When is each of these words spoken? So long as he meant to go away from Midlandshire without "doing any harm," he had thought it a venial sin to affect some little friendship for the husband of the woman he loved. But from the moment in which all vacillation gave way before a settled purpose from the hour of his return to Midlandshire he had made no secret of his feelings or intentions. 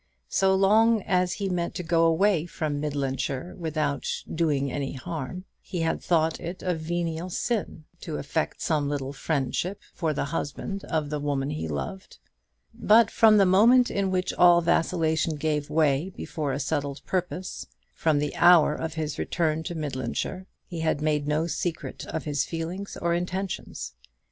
So 0.29 0.55
long 0.55 1.03
as 1.03 1.33
he 1.33 1.47
meant 1.47 1.75
to 1.75 1.83
go 1.83 2.05
away 2.05 2.47
from 2.47 2.79
Midlandshire 2.81 3.53
without 3.55 4.23
"doing 4.33 4.71
any 4.71 4.93
harm," 4.93 5.45
he 5.61 5.81
had 5.81 6.01
thought 6.01 6.39
it 6.39 6.63
a 6.63 6.73
venial 6.73 7.29
sin 7.29 7.83
to 7.99 8.17
affect 8.17 8.63
some 8.63 8.89
little 8.89 9.13
friendship 9.13 9.79
for 9.93 10.11
the 10.11 10.25
husband 10.33 10.83
of 10.85 11.11
the 11.11 11.19
woman 11.19 11.51
he 11.51 11.67
loved. 11.67 12.17
But 12.73 13.11
from 13.11 13.37
the 13.37 13.45
moment 13.45 13.91
in 13.91 14.09
which 14.09 14.33
all 14.33 14.59
vacillation 14.61 15.35
gave 15.35 15.69
way 15.69 16.09
before 16.09 16.51
a 16.51 16.59
settled 16.59 17.05
purpose 17.05 17.67
from 17.93 18.17
the 18.17 18.35
hour 18.37 18.73
of 18.73 18.95
his 18.95 19.19
return 19.19 19.61
to 19.65 19.75
Midlandshire 19.75 20.47
he 20.65 20.79
had 20.79 20.99
made 20.99 21.27
no 21.27 21.45
secret 21.45 22.07
of 22.07 22.23
his 22.23 22.43
feelings 22.43 22.97
or 22.97 23.13
intentions. 23.13 23.93